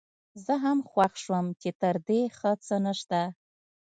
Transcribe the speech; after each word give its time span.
زه 0.45 0.53
هم 0.63 0.79
خوښ 0.89 1.13
شوم 1.23 1.45
چې 1.61 1.69
تر 1.81 1.95
دې 2.07 2.21
ښه 2.37 2.51
څه 2.65 2.75
نشته. 2.85 3.21